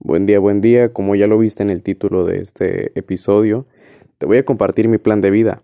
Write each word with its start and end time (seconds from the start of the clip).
Buen 0.00 0.26
día, 0.26 0.38
buen 0.38 0.60
día. 0.60 0.92
Como 0.92 1.16
ya 1.16 1.26
lo 1.26 1.38
viste 1.38 1.64
en 1.64 1.70
el 1.70 1.82
título 1.82 2.24
de 2.24 2.38
este 2.38 2.96
episodio, 2.96 3.66
te 4.18 4.26
voy 4.26 4.38
a 4.38 4.44
compartir 4.44 4.86
mi 4.86 4.98
plan 4.98 5.20
de 5.20 5.32
vida. 5.32 5.62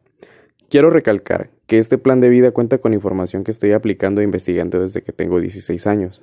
Quiero 0.69 0.91
recalcar 0.91 1.51
que 1.69 1.79
este 1.79 1.99
plan 1.99 2.21
de 2.21 2.29
vida 2.31 2.51
cuenta 2.51 2.79
con 2.79 2.95
información 2.95 3.45
que 3.45 3.53
estoy 3.53 3.71
aplicando 3.71 4.21
e 4.21 4.25
investigando 4.25 4.81
desde 4.81 5.03
que 5.03 5.13
tengo 5.13 5.39
16 5.39 5.87
años. 5.87 6.21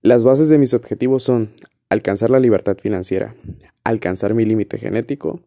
Las 0.00 0.24
bases 0.24 0.48
de 0.48 0.56
mis 0.56 0.72
objetivos 0.72 1.22
son 1.22 1.50
alcanzar 1.90 2.30
la 2.30 2.40
libertad 2.40 2.78
financiera, 2.78 3.34
alcanzar 3.84 4.32
mi 4.32 4.46
límite 4.46 4.78
genético, 4.78 5.40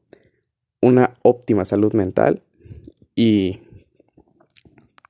una 0.82 1.16
óptima 1.24 1.66
salud 1.66 1.94
mental 1.94 2.44
y 3.16 3.62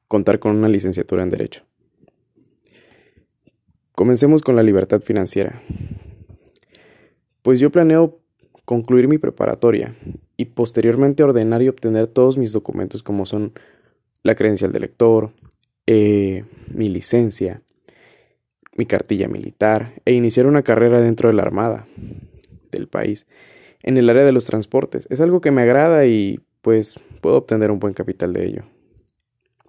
contar 0.07 0.39
con 0.39 0.55
una 0.55 0.70
licenciatura 0.70 1.23
en 1.23 1.32
Derecho. 1.32 1.64
Comencemos 3.94 4.42
con 4.42 4.55
la 4.55 4.64
libertad 4.64 5.02
financiera. 5.02 5.62
Pues 7.42 7.60
yo 7.60 7.71
planeo 7.71 8.20
concluir 8.65 9.07
mi 9.07 9.18
preparatoria 9.18 9.96
y 10.38 10.46
posteriormente 10.46 11.24
ordenar 11.24 11.61
y 11.61 11.68
obtener 11.68 12.07
todos 12.07 12.38
mis 12.38 12.51
documentos 12.54 13.04
como 13.04 13.25
son 13.25 13.54
la 14.24 14.36
credencial 14.36 14.71
de 14.71 14.79
lector, 14.79 15.32
eh, 15.88 16.46
mi 16.74 16.88
licencia, 16.88 17.64
mi 18.78 18.86
cartilla 18.86 19.28
militar 19.28 20.01
e 20.06 20.14
iniciar 20.14 20.46
una 20.46 20.64
carrera 20.64 21.01
dentro 21.01 21.28
de 21.28 21.34
la 21.34 21.42
Armada 21.42 21.87
del 22.71 22.87
país 22.87 23.28
en 23.84 23.98
el 23.98 24.10
área 24.10 24.23
de 24.23 24.32
los 24.32 24.46
transportes. 24.46 25.07
Es 25.10 25.20
algo 25.20 25.42
que 25.42 25.51
me 25.51 25.64
agrada 25.64 26.06
y 26.06 26.39
pues 26.62 27.00
puedo 27.20 27.37
obtener 27.37 27.71
un 27.71 27.79
buen 27.79 27.93
capital 27.93 28.32
de 28.34 28.46
ello. 28.46 28.64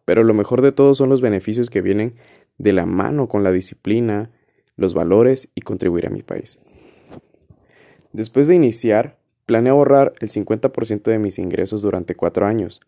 Pero 0.04 0.24
lo 0.24 0.34
mejor 0.34 0.62
de 0.62 0.72
todo 0.72 0.94
son 0.94 1.08
los 1.08 1.20
beneficios 1.20 1.70
que 1.70 1.80
vienen 1.80 2.14
de 2.58 2.72
la 2.72 2.86
mano 2.86 3.28
con 3.28 3.42
la 3.42 3.52
disciplina, 3.52 4.30
los 4.76 4.94
valores 4.94 5.50
y 5.54 5.62
contribuir 5.62 6.06
a 6.06 6.10
mi 6.10 6.22
país. 6.22 6.58
Después 8.12 8.46
de 8.46 8.54
iniciar, 8.54 9.18
planeo 9.46 9.74
ahorrar 9.74 10.12
el 10.20 10.28
50% 10.28 11.02
de 11.02 11.18
mis 11.18 11.38
ingresos 11.38 11.82
durante 11.82 12.14
cuatro 12.14 12.46
años. 12.46 12.80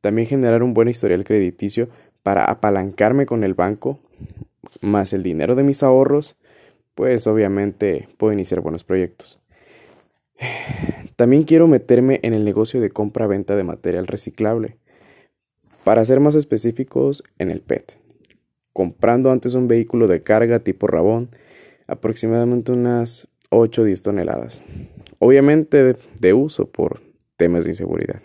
También 0.00 0.28
generar 0.28 0.62
un 0.62 0.74
buen 0.74 0.88
historial 0.88 1.24
crediticio 1.24 1.88
para 2.22 2.44
apalancarme 2.44 3.26
con 3.26 3.44
el 3.44 3.54
banco, 3.54 3.98
más 4.80 5.12
el 5.12 5.22
dinero 5.22 5.54
de 5.54 5.62
mis 5.62 5.82
ahorros, 5.82 6.36
pues 6.94 7.26
obviamente 7.26 8.08
puedo 8.16 8.32
iniciar 8.32 8.60
buenos 8.60 8.84
proyectos. 8.84 9.40
También 11.16 11.42
quiero 11.42 11.66
meterme 11.66 12.20
en 12.22 12.34
el 12.34 12.44
negocio 12.44 12.80
de 12.80 12.90
compra-venta 12.90 13.56
de 13.56 13.64
material 13.64 14.06
reciclable. 14.06 14.76
Para 15.82 16.04
ser 16.04 16.20
más 16.20 16.34
específicos, 16.36 17.24
en 17.38 17.50
el 17.50 17.60
PET 17.60 17.98
comprando 18.78 19.32
antes 19.32 19.54
un 19.54 19.66
vehículo 19.66 20.06
de 20.06 20.22
carga 20.22 20.60
tipo 20.60 20.86
Rabón, 20.86 21.30
aproximadamente 21.88 22.70
unas 22.70 23.26
8 23.50 23.82
o 23.82 23.84
10 23.84 24.02
toneladas. 24.02 24.62
Obviamente 25.18 25.96
de, 26.20 26.32
uso 26.32 26.70
por 26.70 27.02
temas 27.36 27.64
de 27.64 27.70
inseguridad. 27.70 28.22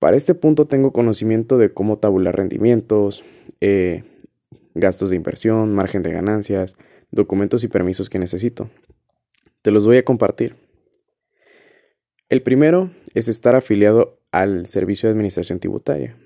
Para 0.00 0.16
este 0.16 0.34
punto 0.34 0.66
tengo 0.66 0.92
conocimiento 0.92 1.58
de 1.58 1.72
cómo 1.72 1.98
tabular 1.98 2.36
rendimientos, 2.36 3.22
eh, 3.60 4.02
gastos 4.74 5.10
de 5.10 5.16
inversión, 5.16 5.72
margen 5.72 6.02
de 6.02 6.10
ganancias, 6.10 6.74
documentos 7.12 7.62
y 7.62 7.68
permisos 7.68 8.10
que 8.10 8.18
necesito. 8.18 8.68
Te 9.62 9.70
los 9.70 9.86
voy 9.86 9.98
a 9.98 10.04
compartir. 10.04 10.56
El 12.28 12.42
primero 12.42 12.90
es 13.14 13.28
estar 13.28 13.54
afiliado 13.54 14.18
al 14.32 14.66
Servicio 14.66 15.08
de 15.08 15.12
Administración 15.12 15.60
Tributaria, 15.60 16.16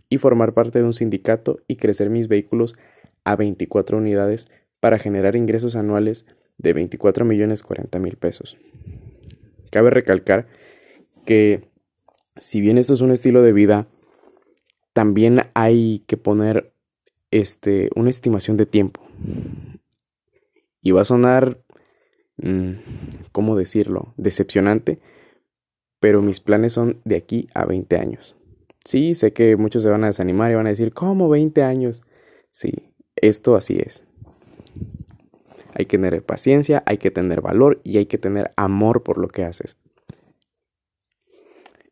y 0.10 0.18
formar 0.18 0.54
parte 0.54 0.80
de 0.80 0.86
un 0.86 0.94
sindicato 0.94 1.60
y 1.68 1.78
crecer 1.78 2.10
mis 2.10 2.28
vehículos 2.28 2.76
a 3.24 3.36
24 3.36 3.98
unidades 3.98 4.48
para 4.80 5.00
generar 5.00 5.36
ingresos 5.36 5.76
anuales 5.76 6.26
de 6.58 6.74
24 6.74 7.26
millones 7.26 7.64
40 7.64 8.00
mil 8.00 8.18
pesos. 8.18 8.58
Cabe 9.72 9.90
recalcar 9.90 10.48
que 11.26 11.68
si 12.38 12.62
bien 12.62 12.78
esto 12.78 12.94
es 12.94 13.02
un 13.02 13.12
estilo 13.12 13.42
de 13.42 13.54
vida, 13.54 13.88
también 14.94 15.42
hay 15.54 16.04
que 16.08 16.18
poner 16.18 16.72
este, 17.32 17.90
una 17.96 18.10
estimación 18.10 18.58
de 18.58 18.66
tiempo. 18.66 19.02
Y 20.82 20.92
va 20.92 21.02
a 21.02 21.06
sonar, 21.06 21.60
mm, 22.38 22.72
¿cómo 23.32 23.58
decirlo?, 23.58 24.14
decepcionante, 24.18 25.00
pero 26.00 26.22
mis 26.22 26.40
planes 26.40 26.74
son 26.74 27.02
de 27.04 27.16
aquí 27.16 27.48
a 27.54 27.66
20 27.66 27.98
años. 27.98 28.38
Sí, 28.86 29.16
sé 29.16 29.34
que 29.34 29.58
muchos 29.58 29.82
se 29.82 29.90
van 29.90 30.04
a 30.04 30.08
desanimar 30.08 30.52
y 30.52 30.56
van 30.56 30.68
a 30.68 30.70
decir, 30.70 30.94
¿cómo 30.94 31.28
20 31.28 31.64
años? 31.64 32.04
Sí, 32.52 32.72
esto 33.16 33.56
así 33.56 33.80
es. 33.84 34.04
Hay 35.74 35.88
que 35.88 35.98
tener 35.98 36.24
paciencia, 36.24 36.84
hay 36.86 37.00
que 37.00 37.10
tener 37.10 37.42
valor 37.42 37.82
y 37.84 37.98
hay 37.98 38.06
que 38.06 38.20
tener 38.20 38.54
amor 38.56 39.02
por 39.02 39.18
lo 39.18 39.28
que 39.28 39.44
haces. 39.44 39.76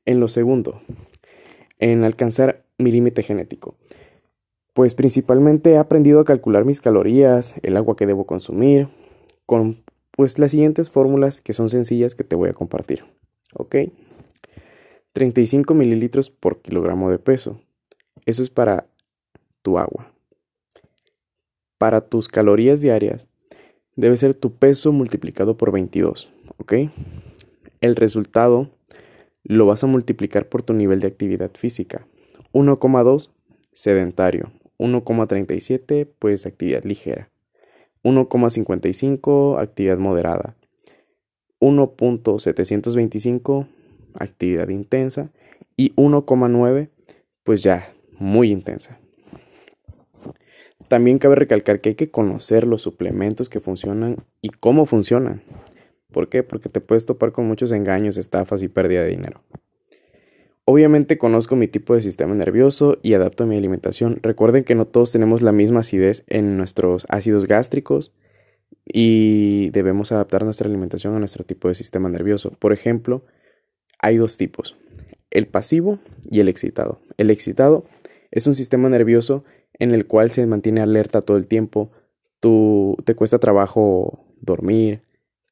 En 0.05 0.19
lo 0.19 0.27
segundo, 0.27 0.81
en 1.79 2.03
alcanzar 2.03 2.63
mi 2.77 2.91
límite 2.91 3.23
genético. 3.23 3.75
Pues 4.73 4.93
principalmente 4.93 5.71
he 5.71 5.77
aprendido 5.77 6.19
a 6.19 6.25
calcular 6.25 6.63
mis 6.63 6.79
calorías, 6.79 7.55
el 7.63 7.75
agua 7.75 7.95
que 7.95 8.05
debo 8.05 8.25
consumir, 8.25 8.87
con 9.47 9.83
pues 10.11 10.37
las 10.37 10.51
siguientes 10.51 10.91
fórmulas 10.91 11.41
que 11.41 11.53
son 11.53 11.69
sencillas 11.69 12.13
que 12.13 12.23
te 12.23 12.35
voy 12.35 12.49
a 12.49 12.53
compartir. 12.53 13.03
¿Ok? 13.55 13.75
35 15.13 15.73
mililitros 15.73 16.29
por 16.29 16.61
kilogramo 16.61 17.09
de 17.09 17.19
peso. 17.19 17.61
Eso 18.25 18.43
es 18.43 18.49
para 18.49 18.87
tu 19.61 19.77
agua. 19.77 20.11
Para 21.77 22.01
tus 22.01 22.27
calorías 22.27 22.81
diarias, 22.81 23.27
debe 23.95 24.17
ser 24.17 24.33
tu 24.33 24.55
peso 24.55 24.91
multiplicado 24.91 25.55
por 25.55 25.71
22, 25.71 26.29
¿ok? 26.57 26.73
El 27.81 27.95
resultado 27.95 28.71
lo 29.43 29.65
vas 29.65 29.83
a 29.83 29.87
multiplicar 29.87 30.49
por 30.49 30.63
tu 30.63 30.73
nivel 30.73 30.99
de 30.99 31.07
actividad 31.07 31.51
física. 31.55 32.07
1,2 32.53 33.29
sedentario, 33.71 34.51
1,37 34.77 36.07
pues 36.19 36.45
actividad 36.45 36.83
ligera, 36.83 37.31
1,55 38.03 39.59
actividad 39.59 39.97
moderada, 39.97 40.55
1.725 41.59 43.67
actividad 44.17 44.69
intensa, 44.69 45.31
y 45.75 45.93
1,9 45.95 46.89
pues 47.43 47.63
ya 47.63 47.87
muy 48.19 48.51
intensa. 48.51 48.99
También 50.87 51.17
cabe 51.17 51.35
recalcar 51.35 51.81
que 51.81 51.89
hay 51.89 51.95
que 51.95 52.11
conocer 52.11 52.67
los 52.67 52.81
suplementos 52.81 53.49
que 53.49 53.59
funcionan 53.59 54.17
y 54.41 54.49
cómo 54.49 54.85
funcionan. 54.85 55.41
¿Por 56.11 56.29
qué? 56.29 56.43
Porque 56.43 56.69
te 56.69 56.81
puedes 56.81 57.05
topar 57.05 57.31
con 57.31 57.47
muchos 57.47 57.71
engaños, 57.71 58.17
estafas 58.17 58.61
y 58.61 58.67
pérdida 58.67 59.01
de 59.01 59.09
dinero. 59.09 59.41
Obviamente 60.65 61.17
conozco 61.17 61.55
mi 61.55 61.67
tipo 61.67 61.93
de 61.93 62.01
sistema 62.01 62.35
nervioso 62.35 62.99
y 63.01 63.13
adapto 63.15 63.45
mi 63.45 63.57
alimentación. 63.57 64.19
Recuerden 64.21 64.63
que 64.63 64.75
no 64.75 64.85
todos 64.85 65.11
tenemos 65.11 65.41
la 65.41 65.51
misma 65.51 65.81
acidez 65.81 66.23
en 66.27 66.55
nuestros 66.55 67.05
ácidos 67.09 67.47
gástricos 67.47 68.13
y 68.85 69.71
debemos 69.71 70.11
adaptar 70.11 70.43
nuestra 70.43 70.69
alimentación 70.69 71.15
a 71.15 71.19
nuestro 71.19 71.43
tipo 71.43 71.67
de 71.67 71.75
sistema 71.75 72.07
nervioso. 72.07 72.51
Por 72.51 72.71
ejemplo, 72.71 73.25
hay 74.03 74.17
dos 74.17 74.35
tipos, 74.35 74.75
el 75.31 75.47
pasivo 75.47 75.99
y 76.29 76.41
el 76.41 76.49
excitado. 76.49 76.99
El 77.17 77.31
excitado 77.31 77.85
es 78.31 78.47
un 78.47 78.53
sistema 78.53 78.89
nervioso 78.89 79.45
en 79.79 79.91
el 79.91 80.05
cual 80.05 80.29
se 80.29 80.45
mantiene 80.45 80.81
alerta 80.81 81.21
todo 81.21 81.37
el 81.37 81.47
tiempo, 81.47 81.91
tú, 82.39 82.97
te 83.05 83.15
cuesta 83.15 83.39
trabajo 83.39 84.25
dormir, 84.41 85.01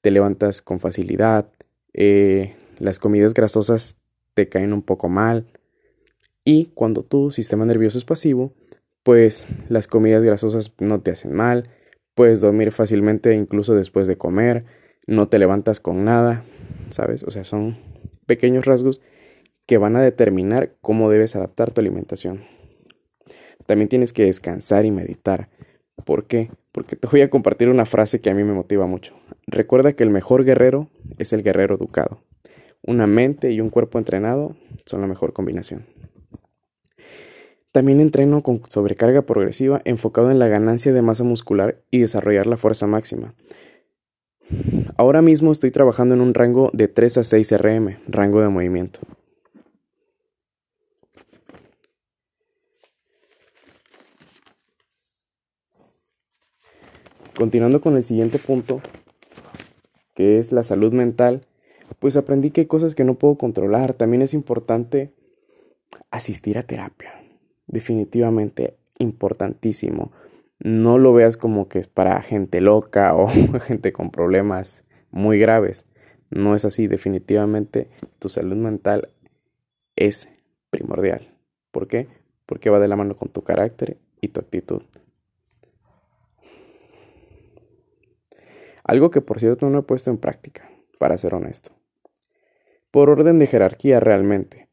te 0.01 0.12
levantas 0.12 0.62
con 0.62 0.81
facilidad, 0.81 1.50
eh, 1.94 2.56
las 2.77 3.00
comidas 3.00 3.33
grasosas 3.33 3.95
te 4.33 4.50
caen 4.50 4.74
un 4.74 4.81
poco 4.81 5.07
mal 5.07 5.48
y 6.44 6.65
cuando 6.74 7.03
tu 7.03 7.31
sistema 7.31 7.65
nervioso 7.65 7.98
es 7.98 8.06
pasivo, 8.06 8.53
pues 9.03 9.48
las 9.69 9.88
comidas 9.88 10.24
grasosas 10.24 10.74
no 10.80 11.00
te 11.00 11.12
hacen 11.12 11.33
mal, 11.33 11.69
puedes 12.15 12.42
dormir 12.42 12.74
fácilmente 12.74 13.33
incluso 13.33 13.75
después 13.75 14.07
de 14.07 14.18
comer, 14.18 14.65
no 15.07 15.30
te 15.30 15.39
levantas 15.39 15.80
con 15.80 16.03
nada, 16.03 16.44
¿sabes? 16.89 17.24
O 17.24 17.31
sea, 17.31 17.45
son 17.45 17.77
pequeños 18.25 18.65
rasgos 18.65 19.01
que 19.65 19.77
van 19.77 19.95
a 19.95 20.01
determinar 20.01 20.75
cómo 20.81 21.09
debes 21.09 21.35
adaptar 21.35 21.71
tu 21.71 21.81
alimentación. 21.81 22.44
También 23.65 23.89
tienes 23.89 24.13
que 24.13 24.25
descansar 24.25 24.85
y 24.85 24.91
meditar. 24.91 25.50
¿Por 26.06 26.25
qué? 26.25 26.51
Porque 26.71 26.95
te 26.95 27.07
voy 27.07 27.21
a 27.21 27.29
compartir 27.29 27.69
una 27.69 27.85
frase 27.85 28.21
que 28.21 28.29
a 28.29 28.33
mí 28.33 28.44
me 28.44 28.53
motiva 28.53 28.85
mucho. 28.85 29.15
Recuerda 29.47 29.94
que 29.94 30.03
el 30.03 30.09
mejor 30.09 30.44
guerrero 30.44 30.89
es 31.18 31.33
el 31.33 31.44
guerrero 31.44 31.75
educado. 31.75 32.23
Una 32.81 33.07
mente 33.07 33.51
y 33.51 33.62
un 33.62 33.69
cuerpo 33.69 34.00
entrenado 34.00 34.56
son 34.85 35.01
la 35.01 35.07
mejor 35.07 35.33
combinación. 35.33 35.85
También 37.71 38.01
entreno 38.01 38.44
con 38.44 38.62
sobrecarga 38.67 39.21
progresiva 39.21 39.81
enfocado 39.85 40.31
en 40.31 40.39
la 40.39 40.47
ganancia 40.47 40.91
de 40.91 41.01
masa 41.01 41.24
muscular 41.24 41.81
y 41.89 42.00
desarrollar 42.00 42.47
la 42.47 42.57
fuerza 42.57 42.88
máxima. 42.88 43.35
Ahora 45.01 45.24
mismo 45.24 45.51
estoy 45.51 45.71
trabajando 45.71 46.13
en 46.13 46.21
un 46.21 46.36
rango 46.36 46.69
de 46.74 46.88
3 46.88 47.18
a 47.18 47.24
6 47.24 47.53
RM, 47.53 47.98
rango 48.07 48.39
de 48.39 48.50
movimiento. 48.50 49.00
Continuando 57.36 57.81
con 57.81 57.98
el 57.98 58.03
siguiente 58.03 58.38
punto, 58.38 58.80
que 60.13 60.38
es 60.38 60.51
la 60.51 60.62
salud 60.62 60.94
mental, 60.94 61.48
pues 61.98 62.15
aprendí 62.15 62.51
que 62.51 62.62
hay 62.62 62.68
cosas 62.68 62.94
que 62.94 63.03
no 63.03 63.15
puedo 63.15 63.39
controlar. 63.39 63.95
También 63.95 64.21
es 64.21 64.36
importante 64.36 65.15
asistir 66.12 66.59
a 66.59 66.63
terapia. 66.68 67.12
Definitivamente 67.65 68.77
importantísimo. 69.00 70.12
No 70.59 71.00
lo 71.00 71.12
veas 71.12 71.38
como 71.38 71.68
que 71.68 71.80
es 71.80 71.88
para 71.88 72.21
gente 72.21 72.62
loca 72.62 73.15
o 73.15 73.27
gente 73.65 73.92
con 73.94 74.12
problemas 74.12 74.86
muy 75.12 75.40
graves. 75.40 75.86
No 76.30 76.56
es 76.56 76.66
así. 76.66 76.88
Definitivamente 76.88 77.90
tu 78.19 78.30
salud 78.30 78.56
mental 78.56 79.10
es 79.96 80.30
primordial. 80.69 81.28
¿Por 81.72 81.88
qué? 81.88 82.08
Porque 82.46 82.69
va 82.69 82.80
de 82.80 82.88
la 82.88 82.96
mano 82.96 83.16
con 83.16 83.30
tu 83.30 83.44
carácter 83.44 83.98
y 84.19 84.30
tu 84.30 84.40
actitud. 84.40 84.81
Algo 88.84 89.12
que 89.12 89.22
por 89.22 89.40
cierto 89.40 89.69
no 89.69 89.80
he 89.80 89.84
puesto 89.84 90.10
en 90.10 90.18
práctica, 90.18 90.69
para 90.98 91.18
ser 91.18 91.36
honesto. 91.36 91.72
Por 92.90 93.10
orden 93.10 93.40
de 93.40 93.48
jerarquía 93.48 94.00
realmente. 94.00 94.68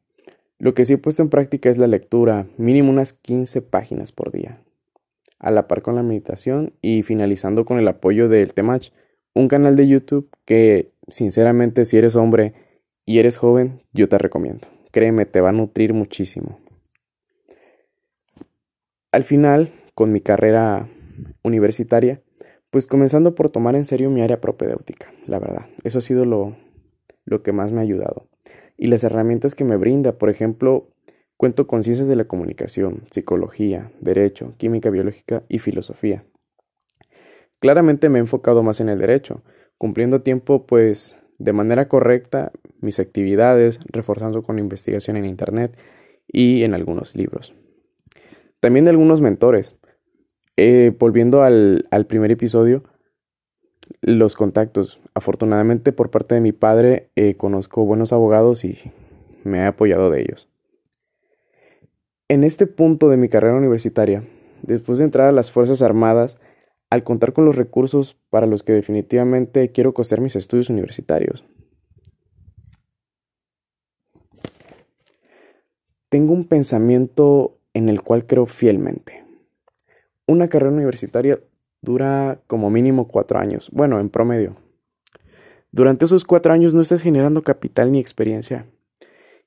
Lo 0.59 0.75
que 0.75 0.85
sí 0.85 0.95
he 0.95 0.99
puesto 0.99 1.23
en 1.23 1.29
práctica 1.29 1.71
es 1.71 1.79
la 1.79 1.87
lectura, 1.87 2.47
mínimo 2.57 2.91
unas 2.91 3.13
15 3.13 3.63
páginas 3.63 4.11
por 4.11 4.33
día. 4.33 4.61
A 5.39 5.53
la 5.53 5.69
par 5.69 5.83
con 5.83 5.95
la 5.95 6.03
meditación 6.03 6.73
y 6.83 7.05
finalizando 7.05 7.65
con 7.65 7.79
el 7.79 7.87
apoyo 7.87 8.29
del 8.29 8.55
Temach, 8.55 8.91
un 9.35 9.49
canal 9.49 9.77
de 9.77 9.89
YouTube 9.89 10.31
que, 10.45 10.93
sinceramente, 11.09 11.85
si 11.85 11.99
eres 11.99 12.17
hombre 12.17 12.55
y 13.05 13.19
eres 13.19 13.37
joven, 13.37 13.83
yo 13.93 14.09
te 14.09 14.19
recomiendo. 14.19 14.69
Créeme, 14.91 15.27
te 15.27 15.41
va 15.41 15.51
a 15.51 15.53
nutrir 15.53 15.95
muchísimo. 15.95 16.61
Al 19.13 19.25
final, 19.25 19.71
con 19.95 20.13
mi 20.13 20.21
carrera 20.21 20.89
universitaria, 21.43 22.23
pues 22.71 22.87
comenzando 22.87 23.35
por 23.35 23.51
tomar 23.51 23.75
en 23.77 23.85
serio 23.85 24.11
mi 24.11 24.21
área 24.21 24.41
propedéutica, 24.41 25.13
la 25.27 25.39
verdad. 25.39 25.67
Eso 25.85 25.99
ha 25.99 26.03
sido 26.03 26.25
lo, 26.25 26.57
lo 27.25 27.43
que 27.43 27.53
más 27.53 27.73
me 27.73 27.81
ha 27.81 27.83
ayudado. 27.83 28.29
Y 28.77 28.89
las 28.89 29.05
herramientas 29.05 29.55
que 29.55 29.65
me 29.65 29.77
brinda, 29.77 30.19
por 30.19 30.31
ejemplo, 30.31 30.91
cuento 31.37 31.67
con 31.67 31.83
ciencias 31.83 32.09
de 32.09 32.17
la 32.17 32.27
comunicación, 32.27 33.05
psicología, 33.11 33.91
derecho, 34.01 34.55
química 34.59 34.91
biológica 34.91 35.45
y 35.49 35.59
filosofía. 35.59 36.25
Claramente 37.61 38.09
me 38.09 38.19
he 38.19 38.21
enfocado 38.21 38.63
más 38.63 38.81
en 38.81 38.89
el 38.89 38.99
derecho, 38.99 39.43
cumpliendo 39.79 40.23
tiempo 40.23 40.67
pues 40.67 41.19
de 41.39 41.53
manera 41.53 41.89
correcta 41.89 42.53
mis 42.81 43.01
actividades, 43.01 43.81
reforzando 43.91 44.43
con 44.43 44.59
investigación 44.59 45.17
en 45.17 45.25
Internet 45.25 45.79
y 46.27 46.63
en 46.65 46.75
algunos 46.75 47.15
libros. 47.17 47.55
También 48.61 48.85
de 48.85 48.91
algunos 48.91 49.21
mentores, 49.21 49.79
eh, 50.57 50.93
volviendo 50.99 51.43
al, 51.43 51.85
primer 52.09 52.33
episodio, 52.33 52.83
los 54.01 54.35
contactos. 54.35 55.01
Afortunadamente 55.15 55.93
por 55.93 56.11
parte 56.11 56.35
de 56.35 56.41
mi 56.41 56.53
padre 56.53 57.11
eh, 57.15 57.37
conozco 57.37 57.85
buenos 57.85 58.13
abogados 58.13 58.65
y 58.65 58.93
me 59.45 59.59
he 59.59 59.65
apoyado 59.65 60.11
de 60.11 60.21
ellos. 60.21 60.49
En 62.29 62.45
este 62.45 62.67
punto 62.67 63.09
de 63.09 63.17
mi 63.17 63.29
carrera 63.29 63.57
universitaria, 63.57 64.25
después 64.63 64.99
de 64.99 65.07
entrar 65.07 65.29
a 65.29 65.33
las 65.33 65.51
Fuerzas 65.51 65.81
Armadas, 65.81 66.39
al 66.91 67.05
contar 67.05 67.33
con 67.33 67.45
los 67.45 67.57
recursos 67.57 68.17
para 68.31 68.47
los 68.47 68.63
que 68.63 68.73
definitivamente 68.73 69.73
quiero 69.73 69.93
costear 69.95 70.21
mis 70.21 70.37
estudios 70.37 70.71
universitarios. 70.71 71.45
Tengo 76.09 76.33
un 76.33 76.45
pensamiento 76.45 77.59
en 77.75 77.89
el 77.91 78.01
cual 78.03 78.27
creo 78.27 78.47
fielmente. 78.47 79.25
Una 80.27 80.49
carrera 80.49 80.73
universitaria 80.73 81.39
dura 81.83 82.41
como 82.47 82.71
mínimo 82.71 83.09
cuatro 83.09 83.39
años, 83.39 83.71
bueno, 83.73 84.01
en 84.01 84.09
promedio. 84.09 84.57
Durante 85.71 86.07
esos 86.07 86.25
cuatro 86.25 86.53
años 86.53 86.73
no 86.73 86.81
estás 86.81 87.03
generando 87.03 87.43
capital 87.43 87.93
ni 87.93 87.99
experiencia. 87.99 88.67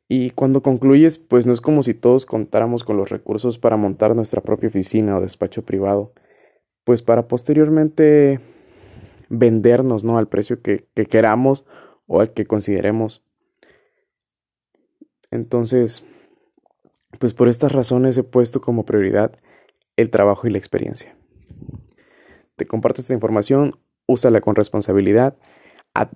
Y 0.07 0.31
cuando 0.31 0.61
concluyes, 0.61 1.17
pues 1.17 1.47
no 1.47 1.53
es 1.53 1.61
como 1.61 1.81
si 1.83 1.93
todos 1.93 2.25
contáramos 2.25 2.83
con 2.83 2.97
los 2.97 3.09
recursos 3.09 3.57
para 3.57 3.77
montar 3.77 4.15
nuestra 4.15 4.41
propia 4.41 4.69
oficina 4.69 5.17
o 5.17 5.21
despacho 5.21 5.63
privado, 5.63 6.13
pues 6.83 7.01
para 7.01 7.27
posteriormente 7.27 8.39
vendernos, 9.29 10.03
¿no? 10.03 10.17
Al 10.17 10.27
precio 10.27 10.61
que, 10.61 10.87
que 10.93 11.05
queramos 11.05 11.65
o 12.07 12.19
al 12.21 12.33
que 12.33 12.45
consideremos. 12.45 13.23
Entonces, 15.31 16.05
pues 17.19 17.33
por 17.33 17.47
estas 17.47 17.71
razones 17.71 18.17
he 18.17 18.23
puesto 18.23 18.61
como 18.61 18.85
prioridad 18.85 19.31
el 19.95 20.09
trabajo 20.09 20.47
y 20.47 20.51
la 20.51 20.57
experiencia. 20.57 21.15
Te 22.55 22.65
comparto 22.65 23.01
esta 23.01 23.13
información, 23.13 23.73
úsala 24.07 24.41
con 24.41 24.55
responsabilidad, 24.55 25.37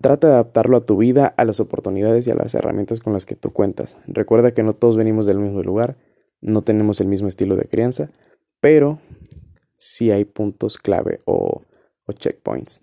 trata 0.02 0.28
de 0.28 0.34
adaptarlo 0.34 0.78
a 0.78 0.86
tu 0.86 0.98
vida, 0.98 1.34
a 1.38 1.46
las 1.46 1.60
oportunidades 1.60 2.28
y 2.28 2.32
a 2.32 2.36
las 2.36 2.56
herramientas 2.56 3.00
con 3.00 3.14
las 3.14 3.26
que 3.26 3.36
tú 3.36 3.52
cuentas. 3.52 3.98
Recuerda 4.08 4.52
que 4.52 4.64
no 4.64 4.74
todos 4.74 4.98
venimos 4.98 5.26
del 5.26 5.40
mismo 5.40 5.62
lugar, 5.64 5.98
no 6.42 6.62
tenemos 6.62 7.02
el 7.02 7.08
mismo 7.08 7.28
estilo 7.28 7.56
de 7.56 7.66
crianza, 7.66 8.10
pero 8.60 9.00
sí 9.86 10.10
hay 10.10 10.26
puntos 10.26 10.80
clave 10.80 11.20
o, 11.26 11.62
o 12.08 12.12
checkpoints. 12.12 12.82